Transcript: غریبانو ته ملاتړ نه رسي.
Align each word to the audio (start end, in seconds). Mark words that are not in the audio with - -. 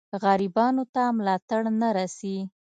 غریبانو 0.23 0.83
ته 0.93 1.03
ملاتړ 1.17 1.61
نه 1.79 1.89
رسي. 1.97 2.37